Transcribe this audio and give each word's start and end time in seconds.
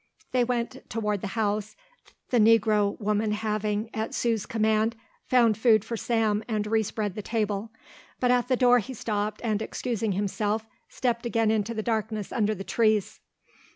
They 0.31 0.43
went 0.43 0.81
toward 0.89 1.21
the 1.21 1.27
house, 1.37 1.75
the 2.31 2.39
Negro 2.39 2.99
woman 2.99 3.33
having, 3.33 3.91
at 3.93 4.15
Sue's 4.15 4.47
command, 4.47 4.95
found 5.27 5.59
food 5.59 5.85
for 5.85 5.95
Sam 5.95 6.43
and 6.47 6.65
respread 6.65 7.13
the 7.13 7.21
table, 7.21 7.69
but 8.19 8.31
at 8.31 8.47
the 8.47 8.57
door 8.57 8.79
he 8.79 8.95
stopped 8.95 9.41
and 9.43 9.61
excusing 9.61 10.13
himself 10.13 10.65
stepped 10.89 11.27
again 11.27 11.51
into 11.51 11.75
the 11.75 11.83
darkness 11.83 12.31
under 12.31 12.55
the 12.55 12.63
trees. 12.63 13.19